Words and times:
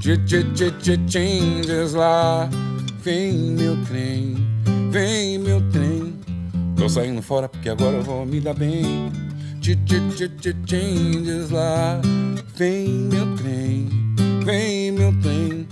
Changes 0.00 1.92
lá, 1.92 2.48
vem 3.02 3.32
meu 3.32 3.76
trem, 3.84 4.36
vem 4.90 5.38
meu 5.38 5.60
trem. 5.70 6.14
Tô 6.76 6.88
saindo 6.88 7.20
fora 7.20 7.48
porque 7.48 7.68
agora 7.68 7.96
eu 7.96 8.02
vou 8.02 8.24
me 8.24 8.40
dar 8.40 8.54
bem. 8.54 9.10
Changes 9.60 11.50
lá, 11.50 12.00
vem 12.56 12.88
meu 12.88 13.34
trem, 13.36 13.88
vem 14.44 14.92
meu 14.92 15.12
trem. 15.20 15.66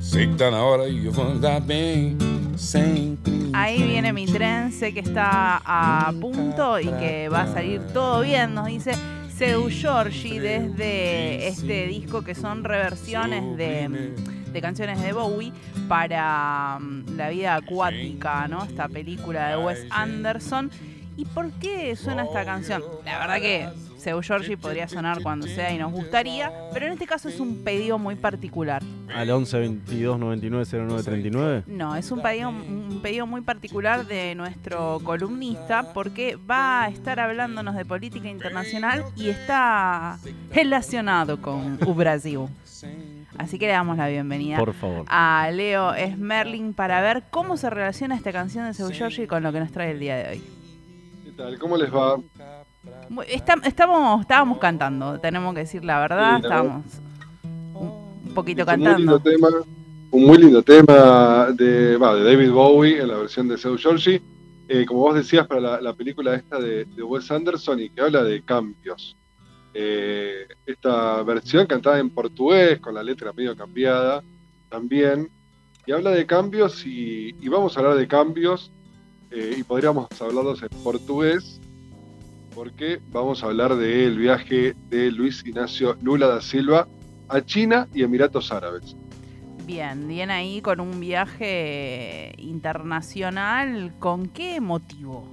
Sei 0.00 0.28
que 0.28 0.34
tá 0.36 0.50
na 0.50 0.62
hora 0.62 0.88
e 0.88 1.06
eu 1.06 1.12
vou 1.12 1.26
andar 1.26 1.60
bem, 1.60 2.16
sempre. 2.56 3.50
Ahí 3.52 3.82
viene 3.82 4.12
mi 4.12 4.26
tren, 4.26 4.70
sé 4.70 4.92
que 4.92 5.00
está 5.00 5.60
a 5.64 6.12
punto 6.20 6.78
y 6.78 6.86
que 6.86 7.28
va 7.28 7.42
a 7.42 7.52
salir 7.52 7.80
todo 7.92 8.22
bien, 8.22 8.54
nos 8.54 8.66
dice 8.66 8.92
Seu 9.42 9.68
Giorgi 9.70 10.38
desde 10.38 11.48
este 11.48 11.88
disco 11.88 12.22
que 12.22 12.32
son 12.32 12.62
reversiones 12.62 13.56
de, 13.56 14.14
de 14.52 14.60
canciones 14.60 15.02
de 15.02 15.12
Bowie 15.12 15.52
para 15.88 16.78
mm, 16.80 17.16
La 17.16 17.28
vida 17.30 17.56
acuática, 17.56 18.46
¿no? 18.46 18.62
Esta 18.62 18.88
película 18.88 19.48
de 19.48 19.56
Wes 19.56 19.84
Anderson. 19.90 20.70
¿Y 21.16 21.24
por 21.24 21.50
qué 21.54 21.96
suena 21.96 22.22
esta 22.22 22.44
canción? 22.44 22.84
La 23.04 23.18
verdad 23.18 23.40
que 23.40 23.68
Seu 23.98 24.22
Giorgi 24.22 24.54
podría 24.54 24.86
sonar 24.86 25.20
cuando 25.24 25.48
sea 25.48 25.72
y 25.72 25.78
nos 25.78 25.90
gustaría, 25.90 26.52
pero 26.72 26.86
en 26.86 26.92
este 26.92 27.08
caso 27.08 27.28
es 27.28 27.40
un 27.40 27.64
pedido 27.64 27.98
muy 27.98 28.14
particular. 28.14 28.80
Al 29.14 29.30
11 29.30 29.58
22 29.58 30.18
99 30.18 30.64
09 30.70 31.02
39. 31.02 31.64
No, 31.66 31.94
es 31.96 32.10
un 32.10 32.22
pedido, 32.22 32.48
un 32.48 33.00
pedido 33.02 33.26
muy 33.26 33.40
particular 33.42 34.06
de 34.06 34.34
nuestro 34.34 35.00
columnista 35.04 35.92
porque 35.92 36.36
va 36.36 36.84
a 36.84 36.88
estar 36.88 37.20
hablándonos 37.20 37.74
de 37.76 37.84
política 37.84 38.28
internacional 38.28 39.04
y 39.16 39.28
está 39.28 40.18
relacionado 40.52 41.40
con 41.40 41.78
u 41.86 41.94
Brasil. 41.94 42.40
Así 43.38 43.58
que 43.58 43.66
le 43.66 43.72
damos 43.72 43.96
la 43.96 44.08
bienvenida 44.08 44.58
Por 44.58 44.74
favor. 44.74 45.04
a 45.08 45.48
Leo 45.52 45.92
Smerling 45.94 46.74
para 46.74 47.00
ver 47.00 47.24
cómo 47.30 47.56
se 47.56 47.70
relaciona 47.70 48.14
esta 48.16 48.32
canción 48.32 48.66
de 48.66 48.74
Seu 48.74 48.90
Giorgi 48.90 49.26
con 49.26 49.42
lo 49.42 49.52
que 49.52 49.60
nos 49.60 49.72
trae 49.72 49.92
el 49.92 50.00
día 50.00 50.16
de 50.16 50.28
hoy. 50.30 50.42
¿Qué 51.24 51.30
tal? 51.32 51.58
¿Cómo 51.58 51.76
les 51.76 51.90
va? 51.92 52.18
Está- 53.28 53.54
estamos, 53.64 54.20
estábamos 54.20 54.58
cantando, 54.58 55.18
tenemos 55.20 55.54
que 55.54 55.60
decir 55.60 55.84
la 55.84 56.00
verdad, 56.00 56.36
Sí, 56.38 56.42
estábamos 56.42 56.84
un, 58.32 58.34
poquito 58.34 58.64
muy 58.64 58.76
lindo 58.76 59.18
cantando. 59.18 59.20
tema, 59.20 59.48
un 60.10 60.24
muy 60.24 60.38
lindo 60.38 60.62
tema 60.62 61.48
de, 61.52 61.98
de 61.98 61.98
David 61.98 62.50
Bowie 62.50 63.00
en 63.00 63.08
la 63.08 63.18
versión 63.18 63.48
de 63.48 63.58
Seu 63.58 63.76
Giorgi. 63.76 64.20
Eh, 64.68 64.86
como 64.86 65.00
vos 65.00 65.14
decías, 65.14 65.46
para 65.46 65.60
la, 65.60 65.80
la 65.80 65.92
película 65.92 66.34
esta 66.34 66.58
de, 66.58 66.84
de 66.84 67.02
Wes 67.02 67.30
Anderson 67.30 67.80
y 67.80 67.90
que 67.90 68.00
habla 68.00 68.22
de 68.22 68.42
cambios. 68.42 69.16
Eh, 69.74 70.46
esta 70.66 71.22
versión 71.22 71.66
cantada 71.66 71.98
en 71.98 72.10
portugués, 72.10 72.78
con 72.80 72.94
la 72.94 73.02
letra 73.02 73.32
medio 73.32 73.56
cambiada 73.56 74.22
también, 74.68 75.30
y 75.86 75.92
habla 75.92 76.10
de 76.10 76.26
cambios 76.26 76.86
y, 76.86 77.34
y 77.40 77.48
vamos 77.48 77.76
a 77.76 77.80
hablar 77.80 77.96
de 77.96 78.06
cambios 78.06 78.70
eh, 79.30 79.56
y 79.58 79.62
podríamos 79.62 80.08
hablarlos 80.20 80.62
en 80.62 80.68
portugués 80.84 81.60
porque 82.54 83.00
vamos 83.10 83.42
a 83.42 83.46
hablar 83.46 83.76
del 83.76 84.18
viaje 84.18 84.74
de 84.90 85.10
Luis 85.10 85.42
Ignacio 85.44 85.96
Lula 86.02 86.26
da 86.26 86.40
Silva 86.42 86.86
a 87.28 87.40
China 87.40 87.88
y 87.94 88.02
Emiratos 88.02 88.52
Árabes. 88.52 88.96
Bien, 89.66 90.08
bien 90.08 90.30
ahí 90.30 90.60
con 90.60 90.80
un 90.80 90.98
viaje 91.00 92.32
internacional, 92.38 93.94
¿con 93.98 94.26
qué 94.28 94.60
motivo? 94.60 95.24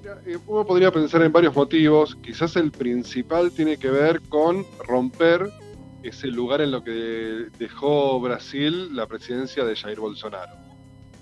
Mira, 0.00 0.20
eh, 0.26 0.38
Uno 0.46 0.64
podría 0.64 0.90
pensar 0.90 1.22
en 1.22 1.32
varios 1.32 1.54
motivos, 1.54 2.16
quizás 2.22 2.56
el 2.56 2.70
principal 2.70 3.50
tiene 3.52 3.76
que 3.76 3.90
ver 3.90 4.20
con 4.28 4.64
romper 4.86 5.50
ese 6.02 6.28
lugar 6.28 6.60
en 6.60 6.70
lo 6.70 6.82
que 6.82 7.46
dejó 7.58 8.20
Brasil 8.20 8.94
la 8.94 9.06
presidencia 9.06 9.64
de 9.64 9.76
Jair 9.76 10.00
Bolsonaro. 10.00 10.52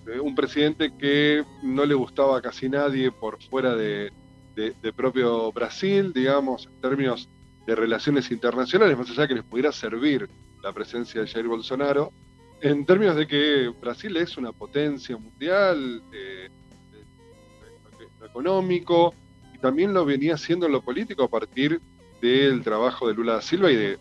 Eh, 0.07 0.19
Un 0.21 0.35
presidente 0.35 0.93
que 0.99 1.45
no 1.63 1.85
le 1.85 1.95
gustaba 1.95 2.39
a 2.39 2.43
casi 2.43 2.69
nadie 2.69 3.11
por 3.13 3.41
fuera 3.45 3.75
de, 3.77 4.13
de- 4.57 4.75
de 4.83 4.93
propio 4.93 5.53
Brasil, 5.53 6.13
digamos, 6.13 6.67
en 6.67 6.81
términos 6.81 7.29
de 7.67 7.75
relaciones 7.75 8.31
internacionales, 8.31 8.99
más 8.99 9.11
allá 9.11 9.29
que 9.29 9.35
les 9.35 9.45
pudiera 9.45 9.73
servir 9.73 10.29
la 10.63 10.73
presencia 10.73 11.21
de 11.21 11.27
Jair 11.27 11.47
Bolsonaro, 11.47 12.13
en 12.61 12.87
términos 12.87 13.17
de 13.17 13.27
que 13.27 13.73
Brasil 13.81 14.17
es 14.17 14.37
una 14.37 14.53
potencia 14.53 15.17
mundial, 15.17 16.03
eh, 16.13 16.49
eh, 16.93 18.25
económico, 18.25 19.15
y 19.53 19.59
también 19.59 19.93
lo 19.93 20.05
venía 20.05 20.35
haciendo 20.35 20.67
en 20.67 20.73
lo 20.73 20.83
político 20.83 21.25
a 21.25 21.29
partir 21.29 21.81
del 22.21 22.63
trabajo 22.63 23.09
de 23.09 23.15
Lula 23.15 23.35
da 23.35 23.43
Silva 23.43 23.71
y 23.71 23.77
de 23.77 23.99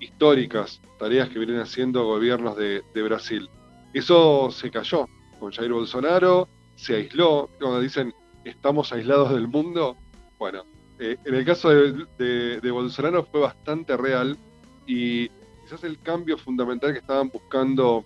históricas 0.00 0.82
tareas 0.98 1.30
que 1.30 1.38
vienen 1.38 1.60
haciendo 1.60 2.04
gobiernos 2.04 2.56
de, 2.56 2.82
de 2.94 3.02
Brasil. 3.02 3.48
Eso 3.94 4.50
se 4.50 4.70
cayó 4.70 5.06
con 5.38 5.52
Jair 5.52 5.72
Bolsonaro, 5.72 6.48
se 6.76 6.96
aisló, 6.96 7.48
cuando 7.58 7.80
dicen 7.80 8.12
estamos 8.44 8.92
aislados 8.92 9.32
del 9.32 9.48
mundo, 9.48 9.96
bueno, 10.38 10.64
eh, 10.98 11.16
en 11.24 11.34
el 11.34 11.44
caso 11.44 11.70
de, 11.70 12.70
Bolsonaro 12.70 13.24
fue 13.24 13.40
bastante 13.40 13.96
real 13.96 14.38
y 14.86 15.28
quizás 15.62 15.82
el 15.84 15.98
cambio 15.98 16.38
fundamental 16.38 16.92
que 16.92 17.00
estaban 17.00 17.30
buscando 17.30 18.04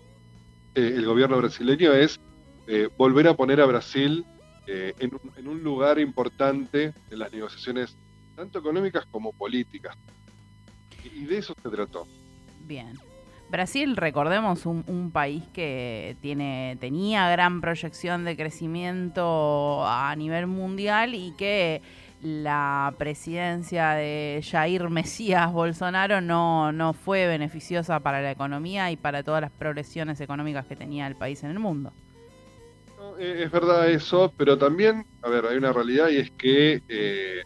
eh, 0.75 0.95
el 0.97 1.05
gobierno 1.05 1.37
brasileño 1.37 1.93
es 1.93 2.19
eh, 2.67 2.89
volver 2.97 3.29
a 3.29 3.35
poner 3.35 3.61
a 3.61 3.67
Brasil 3.67 4.25
en, 4.71 5.19
un, 5.49 5.65
lugar 5.65 5.99
importante 5.99 6.93
en 7.11 7.19
las 7.19 7.33
negociaciones 7.33 7.97
tanto 8.37 8.59
económicas 8.59 9.07
como 9.07 9.33
políticas. 9.33 9.97
Y, 11.03 11.23
y 11.23 11.25
de 11.25 11.39
eso 11.39 11.55
se 11.63 11.71
trató. 11.71 12.07
Bien. 12.67 12.93
Brasil, 13.51 13.97
recordemos, 13.97 14.67
un, 14.67 14.85
un 14.87 15.11
país 15.11 15.43
que 15.55 16.19
tiene, 16.21 16.77
tenía 16.81 17.31
gran 17.31 17.63
proyección 17.63 18.27
de 18.27 18.37
crecimiento 18.37 19.87
a 19.87 20.15
nivel 20.17 20.47
mundial 20.47 21.15
y 21.15 21.33
que 21.39 21.81
la 22.23 22.95
presidencia 22.99 23.91
de 23.91 24.43
Jair 24.45 24.89
Mesías 24.91 25.53
Bolsonaro 25.53 26.21
no, 26.21 26.73
no 26.73 26.93
fue 26.93 27.27
beneficiosa 27.27 28.01
para 28.01 28.21
la 28.21 28.33
economía 28.33 28.91
y 28.91 28.97
para 28.97 29.23
todas 29.23 29.41
las 29.41 29.53
progresiones 29.53 30.21
económicas 30.21 30.67
que 30.67 30.77
tenía 30.77 31.07
el 31.07 31.15
país 31.15 31.45
en 31.45 31.51
el 31.51 31.59
mundo. 31.59 31.93
No, 32.99 33.17
eh, 33.19 33.45
es 33.45 33.51
verdad 33.51 33.89
eso, 33.89 34.33
pero 34.37 34.59
también, 34.59 35.07
a 35.23 35.29
ver, 35.29 35.47
hay 35.47 35.57
una 35.57 35.73
realidad 35.73 36.09
y 36.09 36.17
es 36.17 36.31
que 36.33 36.83
eh, 36.89 37.43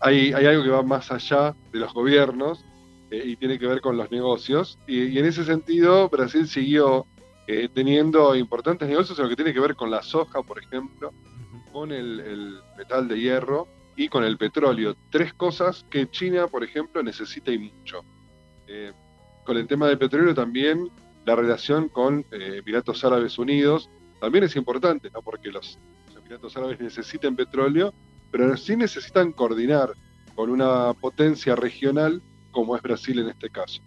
hay, 0.00 0.32
hay 0.32 0.46
algo 0.46 0.64
que 0.64 0.70
va 0.70 0.82
más 0.82 1.12
allá 1.12 1.54
de 1.72 1.78
los 1.78 1.92
gobiernos 1.94 2.64
eh, 3.10 3.22
y 3.24 3.36
tiene 3.36 3.58
que 3.58 3.66
ver 3.68 3.80
con 3.80 3.96
los 3.96 4.10
negocios. 4.10 4.78
Y, 4.88 5.04
y 5.04 5.18
en 5.18 5.26
ese 5.26 5.44
sentido, 5.44 6.08
Brasil 6.08 6.48
siguió 6.48 7.06
eh, 7.46 7.68
teniendo 7.72 8.34
importantes 8.34 8.88
negocios 8.88 9.18
en 9.18 9.24
lo 9.24 9.30
que 9.30 9.36
tiene 9.36 9.54
que 9.54 9.60
ver 9.60 9.76
con 9.76 9.90
la 9.90 10.02
soja, 10.02 10.42
por 10.42 10.58
ejemplo, 10.58 11.12
con 11.72 11.92
el, 11.92 12.20
el 12.20 12.58
metal 12.76 13.06
de 13.06 13.20
hierro 13.20 13.68
y 13.98 14.08
con 14.08 14.22
el 14.22 14.38
petróleo. 14.38 14.96
Tres 15.10 15.34
cosas 15.34 15.84
que 15.90 16.08
China, 16.08 16.46
por 16.46 16.62
ejemplo, 16.62 17.02
necesita 17.02 17.50
y 17.50 17.58
mucho. 17.58 18.04
Eh, 18.68 18.92
con 19.44 19.56
el 19.56 19.66
tema 19.66 19.88
del 19.88 19.98
petróleo 19.98 20.34
también 20.34 20.88
la 21.26 21.34
relación 21.34 21.88
con 21.88 22.24
eh, 22.30 22.60
Emiratos 22.60 23.04
Árabes 23.04 23.38
Unidos 23.38 23.90
también 24.20 24.44
es 24.44 24.54
importante, 24.54 25.10
¿no? 25.10 25.20
porque 25.20 25.50
los, 25.50 25.80
los 26.06 26.16
Emiratos 26.18 26.56
Árabes 26.56 26.78
necesitan 26.80 27.34
petróleo, 27.34 27.92
pero 28.30 28.56
sí 28.56 28.76
necesitan 28.76 29.32
coordinar 29.32 29.92
con 30.36 30.48
una 30.48 30.94
potencia 30.94 31.56
regional 31.56 32.22
como 32.52 32.76
es 32.76 32.82
Brasil 32.82 33.18
en 33.18 33.30
este 33.30 33.50
caso. 33.50 33.82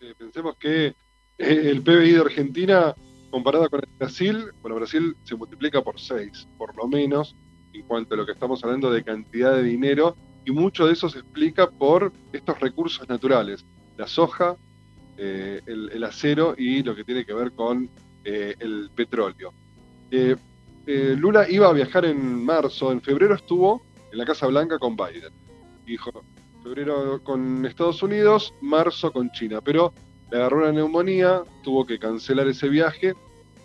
Eh, 0.00 0.14
pensemos 0.16 0.56
que 0.56 0.94
el 1.36 1.82
PBI 1.82 2.12
de 2.12 2.20
Argentina, 2.20 2.94
comparado 3.30 3.68
con 3.68 3.80
el 3.80 3.90
Brasil, 3.98 4.52
bueno, 4.62 4.76
Brasil 4.76 5.14
se 5.24 5.36
multiplica 5.36 5.82
por 5.82 6.00
seis, 6.00 6.48
por 6.56 6.74
lo 6.76 6.88
menos, 6.88 7.36
en 7.80 7.86
cuanto 7.86 8.14
a 8.14 8.16
lo 8.16 8.26
que 8.26 8.32
estamos 8.32 8.62
hablando 8.64 8.90
de 8.90 9.02
cantidad 9.02 9.54
de 9.54 9.62
dinero, 9.62 10.16
y 10.44 10.50
mucho 10.50 10.86
de 10.86 10.92
eso 10.92 11.08
se 11.08 11.18
explica 11.18 11.68
por 11.70 12.12
estos 12.32 12.58
recursos 12.60 13.08
naturales, 13.08 13.64
la 13.96 14.06
soja, 14.06 14.56
eh, 15.16 15.60
el, 15.66 16.04
acero 16.04 16.54
y 16.56 16.82
lo 16.82 16.94
que 16.94 17.04
tiene 17.04 17.24
que 17.24 17.34
ver 17.34 17.52
con 17.52 17.90
eh, 18.24 18.54
el 18.58 18.90
petróleo. 18.94 19.52
Eh, 20.10 20.36
Lula 20.86 21.50
iba 21.50 21.68
a 21.68 21.72
viajar 21.72 22.04
en 22.06 22.44
marzo, 22.44 22.92
en 22.92 23.02
febrero 23.02 23.34
estuvo 23.34 23.82
en 24.10 24.18
la 24.18 24.24
Casa 24.24 24.46
Blanca 24.46 24.78
con 24.78 24.96
Biden. 24.96 25.32
Dijo, 25.84 26.10
febrero 26.62 27.22
con 27.22 27.66
Estados 27.66 28.02
Unidos, 28.02 28.54
marzo 28.62 29.12
con 29.12 29.30
China, 29.32 29.60
pero 29.60 29.92
le 30.30 30.38
agarró 30.38 30.58
una 30.58 30.72
neumonía, 30.72 31.42
tuvo 31.62 31.84
que 31.84 31.98
cancelar 31.98 32.48
ese 32.48 32.68
viaje 32.68 33.14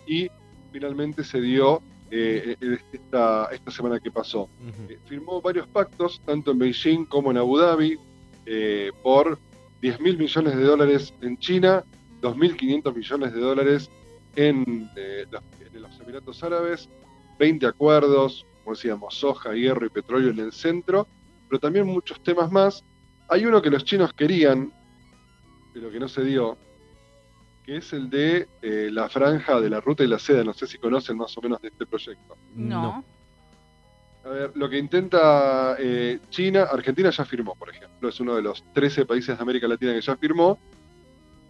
y 0.06 0.28
finalmente 0.72 1.24
se 1.24 1.40
dio 1.40 1.80
eh, 2.16 2.78
esta, 2.92 3.48
esta 3.50 3.70
semana 3.72 3.98
que 3.98 4.08
pasó. 4.08 4.48
Eh, 4.88 5.00
firmó 5.04 5.40
varios 5.40 5.66
pactos, 5.66 6.22
tanto 6.24 6.52
en 6.52 6.60
Beijing 6.60 7.06
como 7.06 7.32
en 7.32 7.38
Abu 7.38 7.58
Dhabi, 7.58 7.98
eh, 8.46 8.92
por 9.02 9.36
10 9.80 10.00
mil 10.00 10.16
millones 10.16 10.56
de 10.56 10.62
dólares 10.62 11.12
en 11.22 11.36
China, 11.38 11.84
2.500 12.22 12.94
millones 12.94 13.34
de 13.34 13.40
dólares 13.40 13.90
en, 14.36 14.88
los, 15.28 15.42
en 15.74 15.82
los 15.82 16.00
Emiratos 16.00 16.44
Árabes, 16.44 16.88
20 17.40 17.66
acuerdos, 17.66 18.46
como 18.62 18.76
decíamos, 18.76 19.14
soja, 19.16 19.52
hierro 19.52 19.84
y 19.84 19.90
petróleo 19.90 20.30
en 20.30 20.38
el 20.38 20.52
centro, 20.52 21.08
pero 21.48 21.58
también 21.58 21.84
muchos 21.84 22.22
temas 22.22 22.52
más. 22.52 22.84
Hay 23.28 23.44
uno 23.44 23.60
que 23.60 23.70
los 23.70 23.84
chinos 23.84 24.12
querían, 24.12 24.72
pero 25.72 25.90
que 25.90 25.98
no 25.98 26.06
se 26.06 26.22
dio, 26.22 26.56
que 27.64 27.78
es 27.78 27.92
el 27.92 28.10
de 28.10 28.48
eh, 28.62 28.88
la 28.92 29.08
franja 29.08 29.60
de 29.60 29.70
la 29.70 29.80
ruta 29.80 30.04
y 30.04 30.06
la 30.06 30.18
seda. 30.18 30.44
No 30.44 30.52
sé 30.52 30.66
si 30.66 30.78
conocen 30.78 31.16
más 31.16 31.36
o 31.36 31.42
menos 31.42 31.60
de 31.62 31.68
este 31.68 31.86
proyecto. 31.86 32.36
No. 32.54 33.04
A 34.24 34.28
ver, 34.28 34.52
lo 34.54 34.68
que 34.68 34.78
intenta 34.78 35.76
eh, 35.78 36.18
China, 36.30 36.68
Argentina 36.70 37.10
ya 37.10 37.24
firmó, 37.24 37.54
por 37.54 37.70
ejemplo, 37.70 38.08
es 38.08 38.20
uno 38.20 38.36
de 38.36 38.42
los 38.42 38.64
13 38.72 39.04
países 39.06 39.36
de 39.36 39.42
América 39.42 39.68
Latina 39.68 39.92
que 39.92 40.00
ya 40.00 40.16
firmó, 40.16 40.58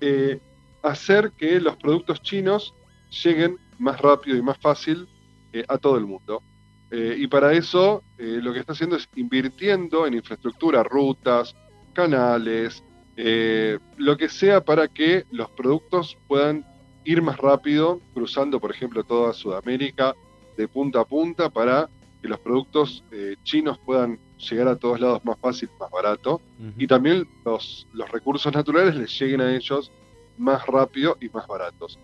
eh, 0.00 0.40
hacer 0.82 1.32
que 1.32 1.60
los 1.60 1.76
productos 1.76 2.20
chinos 2.22 2.74
lleguen 3.22 3.58
más 3.78 4.00
rápido 4.00 4.36
y 4.36 4.42
más 4.42 4.58
fácil 4.58 5.08
eh, 5.52 5.64
a 5.68 5.78
todo 5.78 5.96
el 5.96 6.06
mundo. 6.06 6.42
Eh, 6.90 7.16
y 7.18 7.26
para 7.26 7.52
eso 7.52 8.04
eh, 8.18 8.38
lo 8.42 8.52
que 8.52 8.60
está 8.60 8.72
haciendo 8.72 8.96
es 8.96 9.08
invirtiendo 9.16 10.06
en 10.06 10.14
infraestructura, 10.14 10.82
rutas, 10.82 11.54
canales, 11.92 12.84
eh, 13.16 13.78
lo 13.96 14.16
que 14.16 14.28
sea 14.28 14.64
para 14.64 14.88
que 14.88 15.24
los 15.30 15.50
productos 15.50 16.16
puedan 16.26 16.64
ir 17.04 17.22
más 17.22 17.36
rápido, 17.36 18.00
cruzando, 18.14 18.60
por 18.60 18.70
ejemplo, 18.70 19.04
toda 19.04 19.32
Sudamérica 19.32 20.14
de 20.56 20.68
punta 20.68 21.00
a 21.00 21.04
punta 21.04 21.50
para 21.50 21.88
que 22.22 22.28
los 22.28 22.38
productos 22.40 23.04
eh, 23.10 23.36
chinos 23.42 23.78
puedan 23.78 24.18
llegar 24.38 24.68
a 24.68 24.76
todos 24.76 25.00
lados 25.00 25.24
más 25.24 25.38
fácil, 25.38 25.68
más 25.78 25.90
barato, 25.90 26.40
y 26.76 26.86
también 26.86 27.28
los, 27.44 27.86
los 27.92 28.10
recursos 28.10 28.52
naturales 28.52 28.94
les 28.94 29.18
lleguen 29.18 29.40
a 29.40 29.54
ellos 29.54 29.90
más 30.38 30.66
rápido 30.66 31.16
y 31.20 31.28
más 31.28 31.46
baratos. 31.46 31.98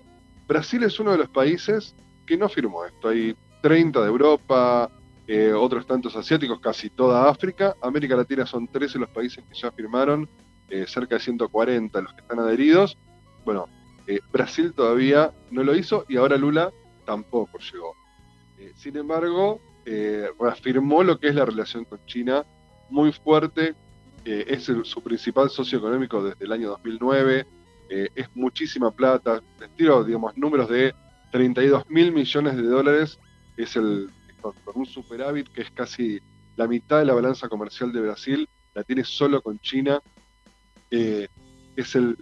Brasil 0.47 0.83
es 0.83 0.99
uno 1.01 1.13
de 1.13 1.19
los 1.19 1.29
países 1.29 1.95
que 2.27 2.37
no 2.37 2.49
firmó 2.49 2.85
esto. 2.85 3.09
Hay 3.09 3.37
30 3.63 4.01
de 4.01 4.07
Europa, 4.07 4.91
eh, 5.27 5.53
otros 5.53 5.87
tantos 5.87 6.17
asiáticos, 6.17 6.61
casi 6.61 6.91
toda 6.91 7.29
África. 7.29 7.77
América 7.81 8.17
Latina 8.17 8.47
son 8.47 8.67
13 8.67 8.99
los 8.99 9.11
países 9.11 9.45
que 9.45 9.55
ya 9.55 9.71
firmaron, 9.71 10.29
eh, 10.71 10.87
cerca 10.87 11.17
de 11.17 11.21
140 11.21 12.01
los 12.01 12.15
que 12.15 12.21
están 12.21 12.39
adheridos. 12.39 12.97
Bueno, 13.45 13.69
eh, 14.07 14.21
Brasil 14.33 14.73
todavía 14.75 15.33
no 15.51 15.63
lo 15.63 15.75
hizo 15.77 16.05
y 16.09 16.17
ahora 16.17 16.37
Lula 16.37 16.73
tampoco 17.05 17.59
llegó. 17.59 17.95
Eh, 18.59 18.73
sin 18.77 18.97
embargo, 18.97 19.61
reafirmó 20.39 21.03
lo 21.03 21.19
que 21.19 21.29
es 21.29 21.35
la 21.35 21.45
relación 21.45 21.85
con 21.85 22.05
China 22.07 22.45
muy 22.91 23.13
fuerte. 23.13 23.75
es 24.25 24.71
su 24.85 25.03
principal 25.03 25.51
socio 25.51 25.79
económico 25.79 26.23
desde 26.23 26.45
el 26.45 26.53
año 26.53 26.69
2009. 26.69 27.47
eh, 27.91 28.09
es 28.15 28.29
muchísima 28.35 28.91
plata. 28.91 29.43
Les 29.59 29.71
tiro, 29.75 30.05
digamos, 30.05 30.37
números 30.37 30.69
de 30.69 30.95
32 31.33 31.91
mil 31.91 32.13
millones 32.13 32.57
de 32.57 32.63
dólares. 32.63 33.19
Es 33.57 33.77
el 33.77 34.11
con 34.41 34.55
un 34.75 34.87
superávit 34.87 35.49
que 35.49 35.63
es 35.63 35.71
casi 35.71 36.19
la 36.57 36.67
mitad 36.67 36.99
de 37.01 37.05
la 37.05 37.15
balanza 37.15 37.49
comercial 37.49 37.93
de 37.93 38.01
Brasil. 38.01 38.49
La 38.75 38.85
tiene 38.85 39.05
solo 39.05 39.43
con 39.43 39.59
China. 39.59 40.01
Eh, 40.91 41.29
es 41.77 41.95
el, 41.95 42.17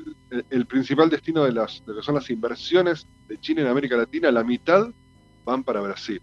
el- 0.50 0.67
principal 0.67 1.09
destino 1.09 1.44
de, 1.44 1.53
las, 1.53 1.82
de 1.85 1.93
lo 1.93 1.99
que 2.00 2.05
son 2.05 2.15
las 2.15 2.29
inversiones 2.31 3.06
de 3.26 3.38
China 3.38 3.62
en 3.62 3.69
América 3.69 3.97
Latina. 3.97 4.31
La 4.31 4.44
mitad 4.44 4.88
van 5.44 5.65
para 5.65 5.81
Brasil 5.81 6.20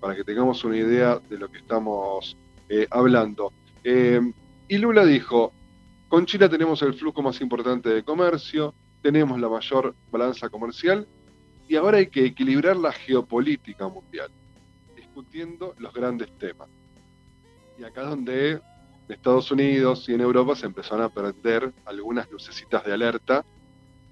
para 0.00 0.16
que 0.16 0.24
tengamos 0.24 0.64
una 0.64 0.78
idea 0.78 1.18
de 1.18 1.36
lo 1.36 1.50
que 1.50 1.58
estamos 1.58 2.36
eh, 2.68 2.86
hablando. 2.90 3.52
Eh, 3.84 4.20
y 4.68 4.78
Lula 4.78 5.04
dijo, 5.04 5.52
con 6.08 6.24
China 6.26 6.48
tenemos 6.48 6.80
el 6.82 6.94
flujo 6.94 7.20
más 7.22 7.40
importante 7.40 7.90
de 7.90 8.02
comercio, 8.02 8.74
tenemos 9.02 9.38
la 9.38 9.48
mayor 9.48 9.94
balanza 10.10 10.48
comercial 10.48 11.06
y 11.68 11.76
ahora 11.76 11.98
hay 11.98 12.06
que 12.06 12.24
equilibrar 12.24 12.76
la 12.76 12.92
geopolítica 12.92 13.88
mundial, 13.88 14.30
discutiendo 14.96 15.74
los 15.78 15.92
grandes 15.92 16.36
temas. 16.38 16.68
Y 17.78 17.84
acá 17.84 18.02
donde 18.02 18.60
en 19.10 19.14
Estados 19.16 19.50
Unidos 19.50 20.08
y 20.08 20.14
en 20.14 20.20
Europa 20.22 20.54
se 20.56 20.66
empezaron 20.66 21.04
a 21.04 21.10
prender 21.10 21.72
algunas 21.84 22.30
lucecitas 22.30 22.84
de 22.84 22.92
alerta 22.92 23.44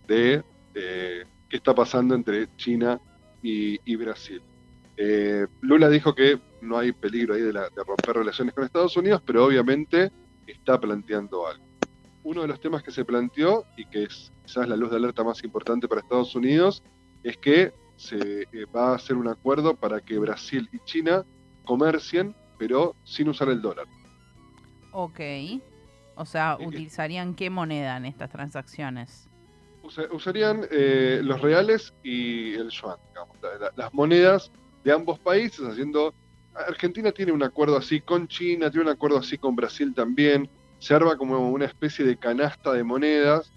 de 0.08 0.42
eh, 0.74 1.24
qué 1.48 1.56
está 1.56 1.74
pasando 1.74 2.14
entre 2.14 2.48
China 2.56 3.00
y, 3.42 3.78
y 3.90 3.96
Brasil. 3.96 4.42
Eh, 4.96 5.46
Lula 5.62 5.88
dijo 5.90 6.14
que 6.14 6.40
no 6.62 6.78
hay 6.78 6.92
peligro 6.92 7.34
ahí 7.34 7.42
de, 7.42 7.52
la- 7.52 7.70
de 7.74 7.84
romper 7.86 8.16
relaciones 8.16 8.54
con 8.54 8.64
Estados 8.64 8.96
Unidos, 8.96 9.22
pero 9.24 9.44
obviamente 9.46 10.10
está 10.46 10.80
planteando 10.80 11.46
algo. 11.46 11.64
Uno 12.24 12.42
de 12.42 12.48
los 12.48 12.60
temas 12.60 12.82
que 12.82 12.92
se 12.92 13.04
planteó 13.04 13.66
y 13.76 13.86
que 13.86 14.04
es 14.04 14.32
quizás 14.44 14.68
la 14.68 14.76
luz 14.76 14.90
de 14.90 14.96
alerta 14.96 15.24
más 15.24 15.44
importante 15.44 15.88
para 15.88 16.00
Estados 16.02 16.34
Unidos 16.36 16.82
es 17.22 17.36
que 17.38 17.72
se 17.96 18.42
eh, 18.42 18.66
va 18.74 18.92
a 18.92 18.96
hacer 18.96 19.16
un 19.16 19.28
acuerdo 19.28 19.76
para 19.76 20.00
que 20.00 20.18
Brasil 20.18 20.68
y 20.72 20.80
China 20.80 21.24
comercien, 21.64 22.34
pero 22.58 22.96
sin 23.04 23.28
usar 23.28 23.48
el 23.50 23.62
dólar. 23.62 23.86
Ok. 24.92 25.20
O 26.14 26.24
sea. 26.24 26.56
¿utilizarían 26.60 27.34
qué 27.34 27.50
moneda 27.50 27.96
en 27.96 28.04
estas 28.06 28.30
transacciones? 28.30 29.28
Usa- 29.82 30.08
usarían 30.12 30.66
eh, 30.70 31.20
los 31.22 31.40
reales 31.40 31.94
y 32.02 32.54
el 32.54 32.70
yuan, 32.70 32.96
digamos, 33.08 33.36
la- 33.42 33.58
la- 33.58 33.72
las 33.76 33.94
monedas 33.94 34.50
de 34.84 34.92
ambos 34.92 35.18
países, 35.18 35.60
haciendo... 35.66 36.14
Argentina 36.54 37.12
tiene 37.12 37.30
un 37.30 37.42
acuerdo 37.44 37.76
así 37.76 38.00
con 38.00 38.26
China, 38.26 38.68
tiene 38.68 38.86
un 38.86 38.92
acuerdo 38.92 39.18
así 39.18 39.38
con 39.38 39.54
Brasil 39.54 39.94
también, 39.94 40.50
se 40.80 40.92
arma 40.92 41.16
como 41.16 41.50
una 41.50 41.66
especie 41.66 42.04
de 42.04 42.16
canasta 42.16 42.72
de 42.72 42.82
monedas, 42.82 43.52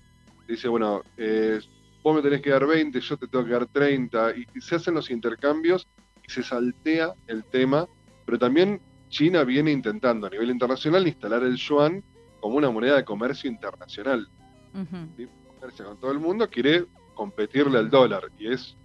dice, 0.47 0.67
bueno, 0.67 1.01
eh, 1.17 1.59
vos 2.03 2.15
me 2.15 2.21
tenés 2.21 2.41
que 2.43 2.51
dar 2.51 2.67
20, 2.67 2.99
yo 2.99 3.17
te 3.17 3.27
tengo 3.27 3.43
que 3.45 3.51
dar 3.53 3.65
30, 3.65 4.35
y, 4.37 4.45
y 4.53 4.61
se 4.61 4.75
hacen 4.75 4.93
los 4.93 5.09
intercambios 5.09 5.87
y 6.27 6.31
se 6.31 6.43
saltea 6.43 7.13
el 7.25 7.43
tema, 7.45 7.87
pero 8.25 8.37
también 8.37 8.79
China 9.11 9.43
viene 9.43 9.71
intentando 9.71 10.25
a 10.25 10.29
nivel 10.29 10.49
internacional 10.49 11.05
instalar 11.07 11.43
el 11.43 11.55
yuan 11.57 12.03
como 12.39 12.55
una 12.55 12.71
moneda 12.71 12.95
de 12.95 13.05
comercio 13.05 13.49
internacional 13.51 14.27
Ujú. 14.73 15.27
comercia 15.59 15.85
con 15.85 15.99
todo 15.99 16.11
el 16.11 16.19
mundo, 16.19 16.49
quiere 16.49 16.87
competirle 17.13 17.77
al 17.77 17.89
dólar 17.89 18.31
y 18.37 18.51
es 18.51 18.75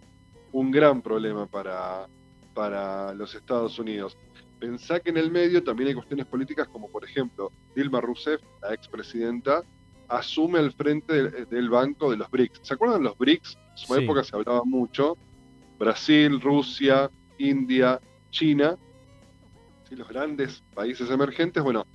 un 0.52 0.70
gran 0.70 1.00
problema 1.00 1.46
para, 1.46 2.06
para 2.52 3.14
los 3.14 3.34
Estados 3.34 3.78
Unidos. 3.78 4.14
Pensá 4.58 5.00
que 5.00 5.11
en 5.11 5.17
el 5.17 5.31
medio 5.31 5.62
también 5.62 5.88
hay 5.88 5.94
cuestiones 5.94 6.26
políticas 6.26 6.67
como 6.69 6.90
por 6.90 7.05
ejemplo 7.05 7.52
Dilma 7.75 8.00
Rousseff, 8.00 8.40
la 8.62 8.75
expresidenta, 8.75 9.62
asume 10.08 10.58
el 10.58 10.72
frente 10.72 11.12
del, 11.14 11.46
del 11.49 11.70
banco 11.70 12.11
de 12.11 12.17
los 12.17 12.29
BRICS. 12.31 12.61
¿Se 12.62 12.75
acuerdan 12.75 13.05
los 13.05 13.17
BRICS? 13.17 13.56
En 13.56 13.76
su 13.76 13.94
Sí. 13.94 14.02
época 14.02 14.25
se 14.25 14.37
hablaba 14.37 14.62
mucho. 14.64 15.17
Brasil, 15.79 16.40
Rusia, 16.40 17.11
India, 17.38 18.00
China, 18.31 18.76
¿sí? 19.88 19.97
los 19.97 20.09
grandes 20.09 20.62
países 20.75 21.11
emergentes. 21.11 21.62
Bueno, 21.62 21.87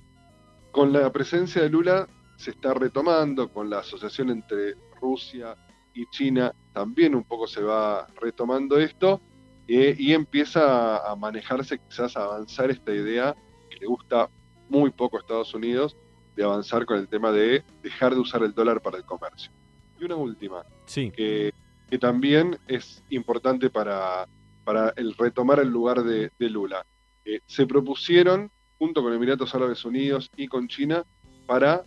con 0.70 0.92
la 0.92 1.10
presencia 1.12 1.62
de 1.62 1.68
Lula 1.68 2.08
se 2.36 2.50
está 2.50 2.74
retomando, 2.74 3.52
con 3.52 3.70
la 3.70 3.80
asociación 3.80 4.30
entre 4.30 4.74
Rusia 5.00 5.56
y 5.94 6.06
China 6.10 6.54
también 6.72 7.14
un 7.14 7.24
poco 7.24 7.46
se 7.46 7.62
va 7.62 8.06
retomando 8.20 8.78
esto 8.78 9.20
eh, 9.68 9.94
y 9.98 10.12
empieza 10.12 10.98
a, 10.98 11.14
manejarse, 11.16 11.78
quizás 11.78 12.16
a 12.16 12.24
avanzar 12.24 12.70
esta 12.70 12.92
idea 12.92 13.36
que 13.70 13.76
le 13.76 13.86
gusta 13.86 14.30
muy 14.68 14.90
poco 14.90 15.16
a 15.16 15.20
Estados 15.20 15.54
Unidos, 15.54 15.96
de 16.34 16.44
avanzar 16.44 16.86
con 16.86 16.98
el 16.98 17.08
tema 17.08 17.30
de 17.30 17.62
dejar 17.82 18.14
de 18.14 18.20
usar 18.20 18.42
el 18.42 18.54
dólar 18.54 18.80
para 18.80 18.96
el 18.96 19.04
comercio. 19.04 19.52
Y 20.00 20.04
una 20.04 20.16
última, 20.16 20.64
Sí. 20.86 21.10
que, 21.10 21.52
que 21.88 21.98
también 21.98 22.58
es 22.66 23.04
importante 23.10 23.68
para, 23.70 24.26
para 24.64 24.94
el 24.96 25.14
retomar 25.14 25.60
el 25.60 25.68
lugar 25.68 26.02
de, 26.02 26.32
de 26.38 26.50
Lula. 26.50 26.86
Eh, 27.24 27.40
se 27.46 27.66
propusieron, 27.66 28.50
junto 28.78 29.02
con 29.02 29.12
Emiratos 29.12 29.54
Árabes 29.54 29.84
Unidos 29.84 30.28
y 30.36 30.48
con 30.48 30.68
China, 30.68 31.04
para 31.46 31.84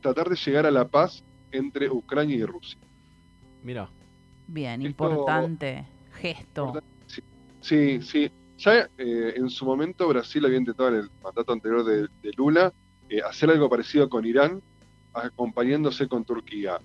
tratar 0.00 0.28
de 0.28 0.36
llegar 0.36 0.66
a 0.66 0.70
la 0.70 0.88
paz 0.88 1.24
entre 1.52 1.88
Ucrania 1.88 2.36
y 2.36 2.44
Rusia. 2.44 2.78
Mira. 3.62 3.90
Bien, 4.46 4.82
Esto- 4.82 4.88
importante 4.88 5.86
gesto. 6.20 6.72
Sí, 7.60 8.00
sí. 8.02 8.30
Ya 8.58 8.90
eh, 8.98 9.34
en 9.36 9.48
su 9.48 9.64
momento 9.64 10.08
Brasil 10.08 10.44
había 10.44 10.58
intentado 10.58 10.88
en 10.90 10.94
el 10.96 11.10
mandato 11.22 11.52
anterior 11.52 11.84
de, 11.84 12.02
de 12.02 12.32
Lula 12.36 12.72
eh, 13.08 13.20
hacer 13.22 13.50
algo 13.50 13.70
parecido 13.70 14.08
con 14.08 14.24
Irán, 14.26 14.62
acompañándose 15.14 16.08
con 16.08 16.24
Turquía. 16.24 16.78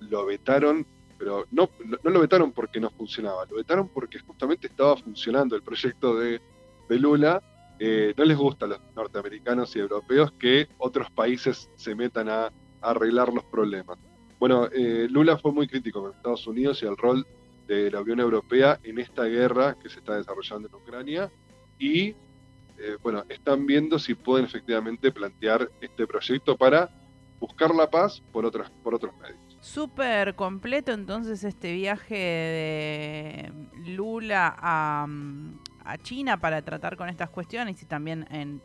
Lo 0.00 0.26
vetaron, 0.26 0.86
pero 1.18 1.44
no, 1.50 1.68
no 1.84 1.98
no 2.02 2.10
lo 2.10 2.20
vetaron 2.20 2.52
porque 2.52 2.80
no 2.80 2.90
funcionaba, 2.90 3.44
lo 3.50 3.56
vetaron 3.56 3.88
porque 3.88 4.20
justamente 4.20 4.68
estaba 4.68 4.96
funcionando 4.96 5.56
el 5.56 5.62
proyecto 5.62 6.16
de, 6.18 6.40
de 6.88 6.98
Lula. 6.98 7.42
Eh, 7.78 8.12
no 8.16 8.24
les 8.24 8.36
gusta 8.36 8.66
a 8.66 8.68
los 8.68 8.80
norteamericanos 8.94 9.74
y 9.76 9.78
europeos 9.78 10.32
que 10.32 10.68
otros 10.78 11.10
países 11.10 11.70
se 11.76 11.94
metan 11.94 12.28
a, 12.28 12.52
arreglar 12.80 13.32
los 13.32 13.44
problemas. 13.44 13.98
Bueno, 14.38 14.68
eh, 14.72 15.08
Lula 15.10 15.36
fue 15.36 15.50
muy 15.50 15.66
crítico 15.66 16.00
con 16.00 16.12
Estados 16.12 16.46
Unidos 16.46 16.80
y 16.82 16.86
el 16.86 16.96
rol 16.96 17.26
de 17.66 17.90
la 17.90 18.00
Unión 18.00 18.20
Europea 18.20 18.78
en 18.84 19.00
esta 19.00 19.24
guerra 19.24 19.76
que 19.82 19.88
se 19.88 19.98
está 19.98 20.16
desarrollando 20.16 20.68
en 20.68 20.74
Ucrania 20.76 21.32
y 21.76 22.10
eh, 22.10 22.96
bueno, 23.02 23.24
están 23.28 23.66
viendo 23.66 23.98
si 23.98 24.14
pueden 24.14 24.46
efectivamente 24.46 25.10
plantear 25.10 25.68
este 25.80 26.06
proyecto 26.06 26.56
para 26.56 26.88
buscar 27.40 27.74
la 27.74 27.90
paz 27.90 28.22
por 28.32 28.48
por 28.82 28.94
otros 28.94 29.12
medios. 29.20 29.48
Súper 29.60 30.36
completo 30.36 30.92
entonces 30.92 31.42
este 31.42 31.72
viaje 31.72 32.14
de 32.14 33.52
Lula 33.96 34.54
a, 34.56 35.06
China 35.96 36.38
para 36.38 36.60
tratar 36.62 36.96
con 36.96 37.08
estas 37.08 37.30
cuestiones 37.30 37.82
y 37.82 37.86
también 37.86 38.26
en, 38.30 38.60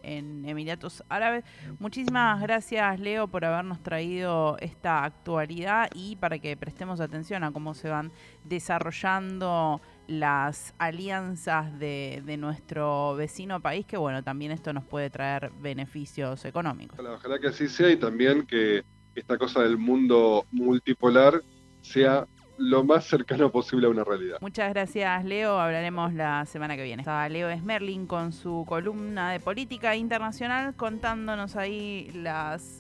Emiratos 0.45 1.03
Árabes. 1.07 1.45
Muchísimas 1.79 2.41
gracias, 2.41 2.99
Leo, 2.99 3.27
por 3.27 3.45
habernos 3.45 3.81
traído 3.81 4.57
esta 4.59 5.05
actualidad 5.05 5.89
y 5.95 6.17
para 6.17 6.39
que 6.39 6.57
prestemos 6.57 6.99
atención 6.99 7.43
a 7.43 7.51
cómo 7.51 7.73
se 7.73 7.89
van 7.89 8.11
desarrollando 8.43 9.81
las 10.07 10.73
alianzas 10.77 11.79
de, 11.79 12.21
de 12.25 12.35
nuestro 12.35 13.15
vecino 13.15 13.61
país, 13.61 13.85
que 13.85 13.95
bueno, 13.95 14.21
también 14.23 14.51
esto 14.51 14.73
nos 14.73 14.83
puede 14.83 15.09
traer 15.09 15.51
beneficios 15.61 16.43
económicos. 16.43 16.99
Ojalá, 16.99 17.15
ojalá 17.15 17.39
que 17.39 17.47
así 17.47 17.69
sea 17.69 17.89
y 17.89 17.95
también 17.95 18.45
que 18.45 18.83
esta 19.15 19.37
cosa 19.37 19.61
del 19.61 19.77
mundo 19.77 20.45
multipolar 20.51 21.41
sea 21.81 22.27
lo 22.63 22.83
más 22.83 23.05
cercano 23.05 23.51
posible 23.51 23.87
a 23.87 23.89
una 23.89 24.03
realidad. 24.03 24.37
Muchas 24.39 24.69
gracias, 24.73 25.25
Leo. 25.25 25.59
Hablaremos 25.59 26.13
la 26.13 26.45
semana 26.45 26.77
que 26.77 26.83
viene. 26.83 27.01
Está 27.01 27.27
Leo 27.27 27.53
Smerling 27.55 28.07
con 28.07 28.31
su 28.31 28.65
columna 28.67 29.31
de 29.31 29.39
política 29.39 29.95
internacional 29.95 30.73
contándonos 30.75 31.55
ahí 31.57 32.09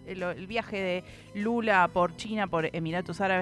el 0.05 0.47
viaje 0.47 0.81
de 0.81 1.03
Lula 1.35 1.89
por 1.91 2.15
China, 2.15 2.47
por 2.47 2.69
Emiratos 2.73 3.19
Árabes. 3.19 3.41